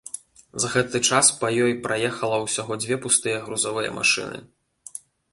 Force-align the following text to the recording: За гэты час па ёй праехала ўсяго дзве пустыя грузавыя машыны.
За 0.61 0.67
гэты 0.75 0.99
час 1.09 1.27
па 1.41 1.51
ёй 1.65 1.73
праехала 1.85 2.39
ўсяго 2.45 2.77
дзве 2.81 2.97
пустыя 3.03 3.37
грузавыя 3.49 3.89
машыны. 3.99 4.39